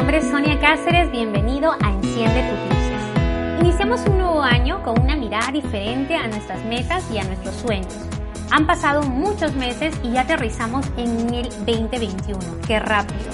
Nombre 0.00 0.16
es 0.16 0.30
Sonia 0.30 0.58
Cáceres, 0.58 1.10
bienvenido 1.10 1.72
a 1.72 1.90
Enciende 1.90 2.42
tus 2.48 2.58
luces. 2.70 3.60
Iniciamos 3.60 4.00
un 4.06 4.16
nuevo 4.16 4.40
año 4.40 4.82
con 4.82 4.98
una 4.98 5.14
mirada 5.14 5.52
diferente 5.52 6.16
a 6.16 6.26
nuestras 6.26 6.64
metas 6.64 7.04
y 7.12 7.18
a 7.18 7.24
nuestros 7.24 7.54
sueños. 7.56 7.94
Han 8.50 8.66
pasado 8.66 9.02
muchos 9.02 9.52
meses 9.56 9.94
y 10.02 10.12
ya 10.12 10.22
aterrizamos 10.22 10.86
en 10.96 11.34
el 11.34 11.50
2021. 11.50 12.38
¡Qué 12.66 12.80
rápido! 12.80 13.30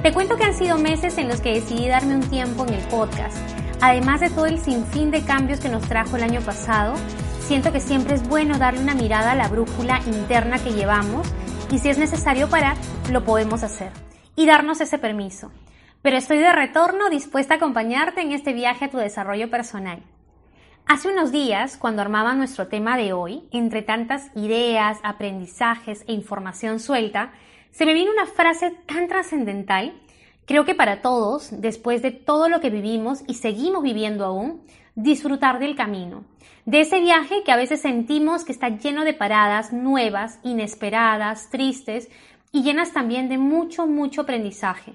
Te 0.00 0.12
cuento 0.12 0.36
que 0.36 0.44
han 0.44 0.54
sido 0.54 0.78
meses 0.78 1.18
en 1.18 1.26
los 1.26 1.40
que 1.40 1.54
decidí 1.54 1.88
darme 1.88 2.14
un 2.14 2.30
tiempo 2.30 2.64
en 2.64 2.74
el 2.74 2.84
podcast. 2.86 3.36
Además 3.80 4.20
de 4.20 4.30
todo 4.30 4.46
el 4.46 4.60
sinfín 4.60 5.10
de 5.10 5.22
cambios 5.22 5.58
que 5.58 5.68
nos 5.68 5.82
trajo 5.82 6.16
el 6.16 6.22
año 6.22 6.42
pasado, 6.42 6.94
siento 7.40 7.72
que 7.72 7.80
siempre 7.80 8.14
es 8.14 8.28
bueno 8.28 8.56
darle 8.56 8.82
una 8.82 8.94
mirada 8.94 9.32
a 9.32 9.34
la 9.34 9.48
brújula 9.48 10.00
interna 10.06 10.60
que 10.60 10.70
llevamos 10.70 11.26
y 11.72 11.80
si 11.80 11.88
es 11.88 11.98
necesario 11.98 12.48
parar, 12.48 12.76
lo 13.10 13.24
podemos 13.24 13.64
hacer 13.64 13.90
y 14.36 14.46
darnos 14.46 14.80
ese 14.80 14.98
permiso. 14.98 15.50
Pero 16.00 16.16
estoy 16.16 16.38
de 16.38 16.52
retorno 16.52 17.10
dispuesta 17.10 17.54
a 17.54 17.56
acompañarte 17.56 18.20
en 18.20 18.32
este 18.32 18.52
viaje 18.52 18.84
a 18.84 18.90
tu 18.90 18.98
desarrollo 18.98 19.50
personal. 19.50 20.02
Hace 20.86 21.08
unos 21.08 21.32
días, 21.32 21.76
cuando 21.76 22.02
armaba 22.02 22.34
nuestro 22.34 22.68
tema 22.68 22.96
de 22.96 23.12
hoy, 23.12 23.48
entre 23.50 23.82
tantas 23.82 24.30
ideas, 24.36 24.98
aprendizajes 25.02 26.04
e 26.06 26.12
información 26.12 26.78
suelta, 26.78 27.32
se 27.72 27.84
me 27.84 27.94
vino 27.94 28.12
una 28.12 28.26
frase 28.26 28.70
tan 28.86 29.08
trascendental, 29.08 30.00
creo 30.46 30.64
que 30.64 30.76
para 30.76 31.02
todos, 31.02 31.48
después 31.60 32.00
de 32.00 32.12
todo 32.12 32.48
lo 32.48 32.60
que 32.60 32.70
vivimos 32.70 33.22
y 33.26 33.34
seguimos 33.34 33.82
viviendo 33.82 34.24
aún, 34.24 34.62
disfrutar 34.94 35.58
del 35.58 35.76
camino, 35.76 36.24
de 36.64 36.80
ese 36.80 37.00
viaje 37.00 37.42
que 37.44 37.52
a 37.52 37.56
veces 37.56 37.82
sentimos 37.82 38.44
que 38.44 38.52
está 38.52 38.68
lleno 38.68 39.04
de 39.04 39.14
paradas 39.14 39.72
nuevas, 39.72 40.38
inesperadas, 40.44 41.50
tristes, 41.50 42.08
y 42.52 42.62
llenas 42.62 42.92
también 42.92 43.28
de 43.28 43.36
mucho, 43.36 43.86
mucho 43.86 44.22
aprendizaje. 44.22 44.94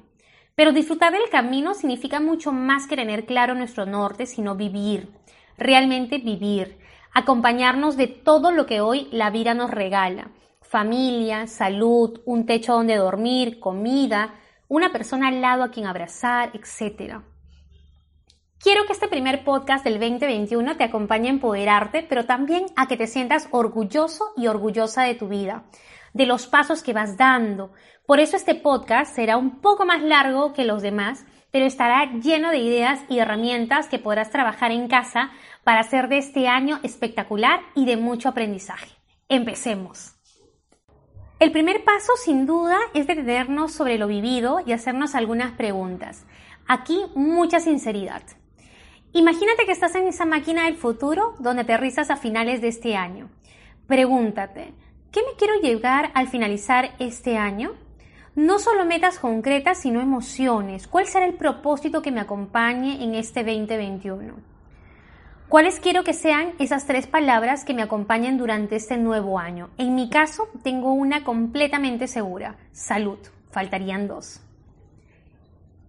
Pero 0.56 0.72
disfrutar 0.72 1.14
del 1.14 1.30
camino 1.32 1.74
significa 1.74 2.20
mucho 2.20 2.52
más 2.52 2.86
que 2.86 2.96
tener 2.96 3.26
claro 3.26 3.56
nuestro 3.56 3.86
norte, 3.86 4.28
sino 4.28 4.56
vivir, 4.56 5.10
realmente 5.58 6.20
vivir, 6.20 6.78
acompañarnos 7.12 7.98
de 7.98 8.08
todo 8.08 8.52
lo 8.52 8.68
que 8.68 8.80
hoy 8.80 9.08
la 9.12 9.32
vida 9.32 9.56
nos 9.56 9.72
regala. 9.72 10.30
Familia, 10.62 11.48
salud, 11.48 12.22
un 12.26 12.46
techo 12.46 12.74
donde 12.74 12.98
dormir, 12.98 13.60
comida, 13.60 14.36
una 14.68 14.92
persona 14.92 15.30
al 15.30 15.42
lado 15.42 15.64
a 15.64 15.72
quien 15.72 15.88
abrazar, 15.88 16.52
etc. 16.54 17.22
Quiero 18.60 18.86
que 18.86 18.94
este 18.94 19.08
primer 19.08 19.44
podcast 19.44 19.84
del 19.84 20.00
2021 20.00 20.78
te 20.78 20.84
acompañe 20.84 21.30
a 21.30 21.34
empoderarte, 21.34 22.04
pero 22.04 22.26
también 22.26 22.68
a 22.76 22.88
que 22.88 22.96
te 22.96 23.08
sientas 23.08 23.48
orgulloso 23.52 24.34
y 24.38 24.48
orgullosa 24.48 25.04
de 25.04 25.16
tu 25.16 25.28
vida, 25.28 25.66
de 26.14 26.26
los 26.26 26.48
pasos 26.48 26.84
que 26.84 26.94
vas 26.94 27.18
dando. 27.18 27.74
Por 28.06 28.20
eso 28.20 28.36
este 28.36 28.56
podcast 28.56 29.16
será 29.16 29.38
un 29.38 29.62
poco 29.62 29.86
más 29.86 30.02
largo 30.02 30.54
que 30.54 30.66
los 30.66 30.82
demás, 30.82 31.26
pero 31.52 31.66
estará 31.66 32.12
lleno 32.20 32.52
de 32.52 32.58
ideas 32.58 33.02
y 33.10 33.20
herramientas 33.20 33.88
que 33.88 34.00
podrás 34.00 34.32
trabajar 34.32 34.72
en 34.72 34.88
casa 34.88 35.32
para 35.64 35.82
hacer 35.82 36.08
de 36.08 36.18
este 36.18 36.48
año 36.48 36.80
espectacular 36.84 37.62
y 37.76 37.86
de 37.86 37.98
mucho 37.98 38.30
aprendizaje. 38.30 38.90
Empecemos. 39.30 40.16
El 41.40 41.52
primer 41.52 41.84
paso, 41.84 42.14
sin 42.24 42.46
duda, 42.46 42.78
es 42.94 43.06
detenernos 43.06 43.74
sobre 43.74 43.98
lo 43.98 44.08
vivido 44.08 44.62
y 44.66 44.72
hacernos 44.72 45.14
algunas 45.14 45.52
preguntas. 45.52 46.26
Aquí 46.68 47.04
mucha 47.16 47.60
sinceridad. 47.60 48.24
Imagínate 49.12 49.66
que 49.66 49.74
estás 49.74 49.94
en 49.96 50.08
esa 50.08 50.26
máquina 50.26 50.66
del 50.66 50.76
futuro 50.76 51.36
donde 51.40 51.64
aterrizas 51.64 52.10
a 52.10 52.16
finales 52.16 52.62
de 52.62 52.70
este 52.70 52.96
año. 52.96 53.30
Pregúntate, 53.88 54.74
¿Qué 55.14 55.22
me 55.22 55.38
quiero 55.38 55.62
llegar 55.62 56.10
al 56.16 56.28
finalizar 56.28 56.96
este 56.98 57.38
año? 57.38 57.76
No 58.34 58.58
solo 58.58 58.84
metas 58.84 59.20
concretas, 59.20 59.78
sino 59.78 60.02
emociones. 60.02 60.88
¿Cuál 60.88 61.06
será 61.06 61.28
el 61.28 61.36
propósito 61.36 62.02
que 62.02 62.12
me 62.12 62.20
acompañe 62.20 63.04
en 63.04 63.14
este 63.14 63.44
2021? 63.44 64.34
¿Cuáles 65.50 65.80
quiero 65.80 66.04
que 66.04 66.14
sean 66.14 66.54
esas 66.58 66.88
tres 66.88 67.06
palabras 67.06 67.64
que 67.64 67.76
me 67.76 67.84
acompañen 67.84 68.40
durante 68.40 68.76
este 68.76 68.98
nuevo 68.98 69.38
año? 69.38 69.70
En 69.78 69.94
mi 69.94 70.10
caso, 70.10 70.50
tengo 70.64 70.94
una 70.94 71.24
completamente 71.24 72.08
segura. 72.08 72.56
Salud. 72.72 73.20
Faltarían 73.52 74.08
dos. 74.08 74.42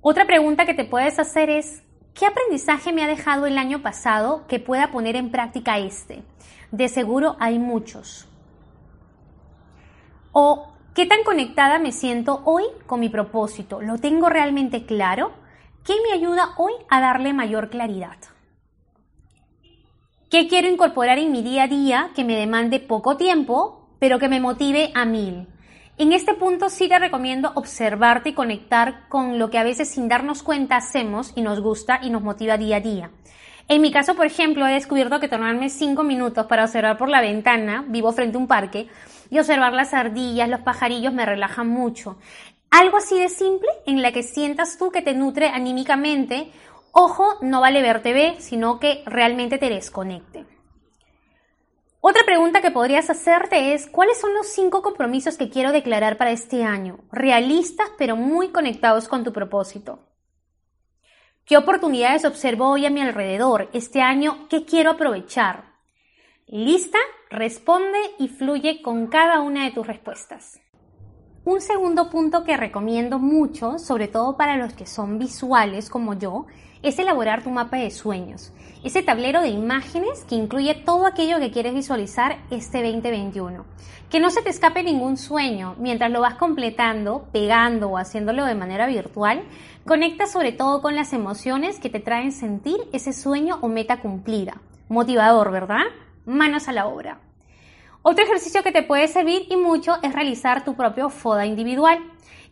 Otra 0.02 0.26
pregunta 0.26 0.66
que 0.66 0.74
te 0.74 0.84
puedes 0.84 1.18
hacer 1.18 1.48
es, 1.48 1.82
¿qué 2.12 2.26
aprendizaje 2.26 2.92
me 2.92 3.02
ha 3.02 3.06
dejado 3.06 3.46
el 3.46 3.56
año 3.56 3.80
pasado 3.80 4.46
que 4.48 4.60
pueda 4.60 4.90
poner 4.90 5.16
en 5.16 5.30
práctica 5.30 5.78
este? 5.78 6.22
De 6.72 6.90
seguro 6.90 7.36
hay 7.40 7.58
muchos. 7.58 8.28
¿O 10.36 10.72
qué 10.96 11.06
tan 11.06 11.22
conectada 11.22 11.78
me 11.78 11.92
siento 11.92 12.42
hoy 12.44 12.64
con 12.86 12.98
mi 12.98 13.08
propósito? 13.08 13.80
¿Lo 13.80 13.98
tengo 13.98 14.28
realmente 14.28 14.84
claro? 14.84 15.30
¿Qué 15.84 15.94
me 16.02 16.12
ayuda 16.12 16.54
hoy 16.56 16.72
a 16.90 17.00
darle 17.00 17.32
mayor 17.32 17.70
claridad? 17.70 18.16
¿Qué 20.28 20.48
quiero 20.48 20.66
incorporar 20.66 21.18
en 21.18 21.30
mi 21.30 21.42
día 21.42 21.62
a 21.62 21.68
día 21.68 22.10
que 22.16 22.24
me 22.24 22.34
demande 22.34 22.80
poco 22.80 23.16
tiempo, 23.16 23.90
pero 24.00 24.18
que 24.18 24.28
me 24.28 24.40
motive 24.40 24.90
a 24.96 25.04
mil? 25.04 25.46
En 25.98 26.12
este 26.12 26.34
punto 26.34 26.68
sí 26.68 26.88
te 26.88 26.98
recomiendo 26.98 27.52
observarte 27.54 28.30
y 28.30 28.34
conectar 28.34 29.08
con 29.08 29.38
lo 29.38 29.50
que 29.50 29.58
a 29.58 29.62
veces 29.62 29.88
sin 29.88 30.08
darnos 30.08 30.42
cuenta 30.42 30.78
hacemos 30.78 31.32
y 31.36 31.42
nos 31.42 31.60
gusta 31.60 32.00
y 32.02 32.10
nos 32.10 32.22
motiva 32.22 32.58
día 32.58 32.78
a 32.78 32.80
día. 32.80 33.10
En 33.68 33.80
mi 33.80 33.92
caso, 33.92 34.16
por 34.16 34.26
ejemplo, 34.26 34.66
he 34.66 34.72
descubierto 34.72 35.20
que 35.20 35.28
tomarme 35.28 35.70
cinco 35.70 36.02
minutos 36.02 36.46
para 36.46 36.64
observar 36.64 36.98
por 36.98 37.08
la 37.08 37.20
ventana, 37.20 37.84
vivo 37.86 38.10
frente 38.10 38.36
a 38.36 38.40
un 38.40 38.48
parque, 38.48 38.88
y 39.30 39.38
observar 39.38 39.72
las 39.72 39.94
ardillas, 39.94 40.48
los 40.48 40.60
pajarillos 40.60 41.12
me 41.12 41.26
relaja 41.26 41.64
mucho. 41.64 42.18
Algo 42.70 42.96
así 42.96 43.18
de 43.18 43.28
simple 43.28 43.68
en 43.86 44.02
la 44.02 44.12
que 44.12 44.22
sientas 44.22 44.78
tú 44.78 44.90
que 44.90 45.02
te 45.02 45.14
nutre 45.14 45.48
anímicamente. 45.48 46.50
Ojo, 46.92 47.38
no 47.40 47.60
vale 47.60 47.82
ver 47.82 48.02
TV, 48.02 48.36
sino 48.40 48.80
que 48.80 49.02
realmente 49.06 49.58
te 49.58 49.70
desconecte. 49.70 50.46
Otra 52.00 52.24
pregunta 52.24 52.60
que 52.60 52.70
podrías 52.70 53.08
hacerte 53.08 53.72
es, 53.72 53.86
¿cuáles 53.86 54.20
son 54.20 54.34
los 54.34 54.48
cinco 54.48 54.82
compromisos 54.82 55.38
que 55.38 55.48
quiero 55.48 55.72
declarar 55.72 56.18
para 56.18 56.32
este 56.32 56.62
año? 56.62 56.98
Realistas, 57.10 57.88
pero 57.96 58.14
muy 58.14 58.48
conectados 58.48 59.08
con 59.08 59.24
tu 59.24 59.32
propósito. 59.32 60.00
¿Qué 61.46 61.56
oportunidades 61.56 62.24
observo 62.24 62.68
hoy 62.68 62.86
a 62.86 62.90
mi 62.90 63.00
alrededor? 63.00 63.70
Este 63.72 64.02
año, 64.02 64.48
¿qué 64.48 64.64
quiero 64.64 64.92
aprovechar? 64.92 65.73
¿Lista? 66.46 66.98
Responde 67.30 67.98
y 68.18 68.28
fluye 68.28 68.82
con 68.82 69.06
cada 69.06 69.40
una 69.40 69.64
de 69.64 69.70
tus 69.70 69.86
respuestas. 69.86 70.60
Un 71.46 71.62
segundo 71.62 72.10
punto 72.10 72.44
que 72.44 72.58
recomiendo 72.58 73.18
mucho, 73.18 73.78
sobre 73.78 74.08
todo 74.08 74.36
para 74.36 74.58
los 74.58 74.74
que 74.74 74.84
son 74.84 75.18
visuales 75.18 75.88
como 75.88 76.12
yo, 76.18 76.44
es 76.82 76.98
elaborar 76.98 77.42
tu 77.42 77.48
mapa 77.48 77.78
de 77.78 77.90
sueños. 77.90 78.52
Ese 78.84 79.02
tablero 79.02 79.40
de 79.40 79.48
imágenes 79.48 80.24
que 80.28 80.34
incluye 80.34 80.74
todo 80.74 81.06
aquello 81.06 81.38
que 81.38 81.50
quieres 81.50 81.72
visualizar 81.72 82.36
este 82.50 82.82
2021. 82.82 83.64
Que 84.10 84.20
no 84.20 84.28
se 84.28 84.42
te 84.42 84.50
escape 84.50 84.82
ningún 84.82 85.16
sueño. 85.16 85.76
Mientras 85.78 86.10
lo 86.10 86.20
vas 86.20 86.34
completando, 86.34 87.26
pegando 87.32 87.88
o 87.88 87.96
haciéndolo 87.96 88.44
de 88.44 88.54
manera 88.54 88.86
virtual, 88.86 89.44
conecta 89.86 90.26
sobre 90.26 90.52
todo 90.52 90.82
con 90.82 90.94
las 90.94 91.14
emociones 91.14 91.80
que 91.80 91.88
te 91.88 92.00
traen 92.00 92.32
sentir 92.32 92.76
ese 92.92 93.14
sueño 93.14 93.58
o 93.62 93.68
meta 93.68 94.02
cumplida. 94.02 94.60
Motivador, 94.90 95.50
¿verdad? 95.50 95.84
Manos 96.26 96.68
a 96.68 96.72
la 96.72 96.86
obra. 96.86 97.20
Otro 98.02 98.24
ejercicio 98.24 98.62
que 98.62 98.72
te 98.72 98.82
puede 98.82 99.08
servir 99.08 99.46
y 99.48 99.56
mucho 99.56 99.96
es 100.02 100.12
realizar 100.12 100.64
tu 100.64 100.74
propio 100.74 101.08
FODA 101.08 101.46
individual, 101.46 101.98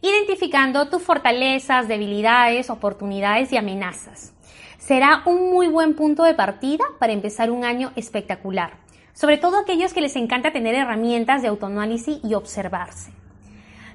identificando 0.01 0.89
tus 0.89 1.03
fortalezas, 1.03 1.89
debilidades, 1.89 2.71
oportunidades 2.71 3.53
y 3.53 3.57
amenazas. 3.57 4.33
Será 4.79 5.23
un 5.27 5.51
muy 5.51 5.69
buen 5.69 5.95
punto 5.95 6.25
de 6.25 6.35
partida 6.35 6.85
para 6.99 7.13
empezar 7.13 7.51
un 7.51 7.65
año 7.65 7.93
espectacular, 7.97 8.79
sobre 9.13 9.39
todo 9.39 9.59
aquellos 9.59 9.93
que 9.93 10.01
les 10.01 10.17
encanta 10.17 10.53
tener 10.53 10.75
herramientas 10.75 11.43
de 11.43 11.49
autoanálisis 11.49 12.19
y 12.25 12.35
observarse. 12.35 13.13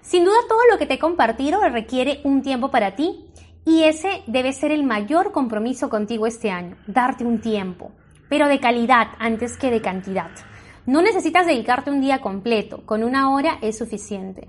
Sin 0.01 0.24
duda 0.24 0.38
todo 0.47 0.62
lo 0.71 0.77
que 0.77 0.85
te 0.85 0.94
he 0.94 1.00
compartido 1.00 1.59
requiere 1.68 2.21
un 2.24 2.41
tiempo 2.41 2.71
para 2.71 2.95
ti 2.95 3.25
y 3.65 3.83
ese 3.83 4.24
debe 4.27 4.53
ser 4.53 4.71
el 4.71 4.83
mayor 4.83 5.33
compromiso 5.33 5.89
contigo 5.89 6.25
este 6.25 6.51
año, 6.51 6.77
darte 6.88 7.25
un 7.25 7.41
tiempo, 7.41 7.91
pero 8.29 8.47
de 8.47 8.59
calidad 8.59 9.07
antes 9.19 9.57
que 9.57 9.71
de 9.71 9.81
cantidad. 9.81 10.31
No 10.85 11.01
necesitas 11.01 11.45
dedicarte 11.45 11.91
un 11.91 12.01
día 12.01 12.21
completo, 12.21 12.85
con 12.85 13.03
una 13.03 13.31
hora 13.31 13.57
es 13.62 13.77
suficiente. 13.77 14.47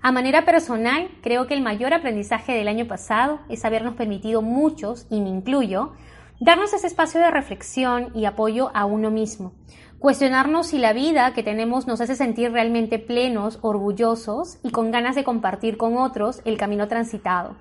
A 0.00 0.12
manera 0.12 0.44
personal, 0.44 1.08
creo 1.22 1.46
que 1.46 1.54
el 1.54 1.62
mayor 1.62 1.92
aprendizaje 1.92 2.52
del 2.52 2.68
año 2.68 2.86
pasado 2.86 3.40
es 3.48 3.64
habernos 3.64 3.94
permitido 3.94 4.42
muchos, 4.42 5.06
y 5.10 5.20
me 5.20 5.28
incluyo, 5.28 5.92
darnos 6.40 6.72
ese 6.72 6.86
espacio 6.86 7.20
de 7.20 7.30
reflexión 7.30 8.10
y 8.14 8.24
apoyo 8.26 8.70
a 8.74 8.84
uno 8.84 9.10
mismo. 9.10 9.54
Cuestionarnos 9.98 10.68
si 10.68 10.78
la 10.78 10.92
vida 10.92 11.32
que 11.34 11.42
tenemos 11.42 11.88
nos 11.88 12.00
hace 12.00 12.14
sentir 12.14 12.52
realmente 12.52 13.00
plenos, 13.00 13.58
orgullosos 13.62 14.58
y 14.62 14.70
con 14.70 14.92
ganas 14.92 15.16
de 15.16 15.24
compartir 15.24 15.76
con 15.76 15.96
otros 15.96 16.40
el 16.44 16.56
camino 16.56 16.86
transitado. 16.86 17.56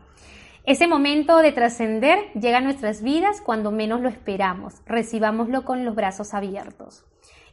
Ese 0.68 0.86
momento 0.86 1.38
de 1.38 1.54
trascender 1.54 2.30
llega 2.34 2.58
a 2.58 2.62
nuestras 2.62 3.02
vidas 3.02 3.40
cuando 3.40 3.72
menos 3.72 4.02
lo 4.02 4.10
esperamos. 4.10 4.82
Recibámoslo 4.86 5.64
con 5.64 5.86
los 5.86 5.96
brazos 5.96 6.34
abiertos. 6.34 7.06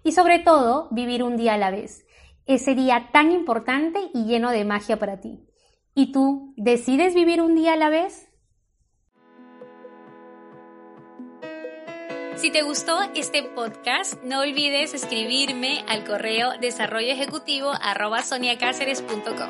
Y 0.03 0.11
sobre 0.11 0.41
todo, 0.41 0.89
vivir 0.91 1.23
un 1.23 1.37
día 1.37 1.55
a 1.55 1.59
la 1.59 1.71
vez. 1.71 2.09
Ese 2.45 2.75
día 2.75 3.11
tan 3.13 3.31
importante 3.31 4.01
y 4.13 4.25
lleno 4.25 4.51
de 4.51 4.65
magia 4.65 4.99
para 4.99 5.21
ti. 5.21 5.47
¿Y 5.95 6.11
tú 6.11 6.55
decides 6.57 7.15
vivir 7.15 7.41
un 7.41 7.55
día 7.55 7.75
a 7.75 7.77
la 7.77 7.89
vez? 7.89 8.29
Si 12.45 12.51
te 12.51 12.61
gustó 12.61 13.01
este 13.15 13.43
podcast, 13.43 14.23
no 14.23 14.41
olvides 14.41 14.93
escribirme 14.93 15.83
al 15.89 16.05
correo 16.05 16.53
desarrolloejecutivo@soniacáceres.com. 16.61 19.49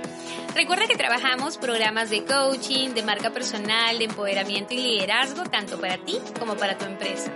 Recuerda 0.54 0.86
que 0.86 0.94
trabajamos 0.94 1.58
programas 1.58 2.10
de 2.10 2.24
coaching, 2.24 2.90
de 2.90 3.02
marca 3.02 3.30
personal, 3.30 3.98
de 3.98 4.04
empoderamiento 4.04 4.74
y 4.74 4.76
liderazgo 4.76 5.42
tanto 5.42 5.80
para 5.80 5.98
ti 5.98 6.20
como 6.38 6.56
para 6.56 6.78
tu 6.78 6.84
empresa. 6.84 7.32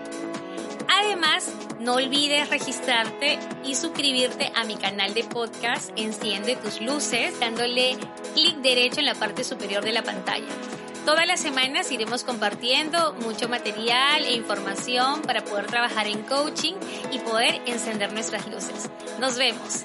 Además, 0.87 1.53
no 1.81 1.95
olvides 1.95 2.51
registrarte 2.51 3.41
y 3.65 3.75
suscribirte 3.75 4.53
a 4.55 4.63
mi 4.63 4.77
canal 4.77 5.13
de 5.13 5.25
podcast 5.25 5.91
Enciende 5.97 6.55
tus 6.55 6.81
luces 6.81 7.41
dándole 7.41 7.97
clic 8.33 8.59
derecho 8.59 9.01
en 9.01 9.07
la 9.07 9.17
parte 9.17 9.43
superior 9.43 9.83
de 9.83 9.91
la 9.91 10.05
pantalla. 10.05 10.47
Todas 11.05 11.27
las 11.27 11.41
semanas 11.41 11.91
iremos 11.91 12.25
compartiendo 12.25 13.15
mucho 13.25 13.49
material 13.49 14.25
e 14.25 14.35
información 14.35 15.23
para 15.23 15.43
poder 15.45 15.67
trabajar 15.67 16.07
en 16.07 16.23
coaching 16.23 16.75
y 17.13 17.19
poder 17.21 17.61
encender 17.67 18.13
nuestras 18.13 18.47
luces. 18.47 18.91
Nos 19.19 19.37
vemos. 19.37 19.85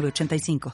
85 0.00 0.70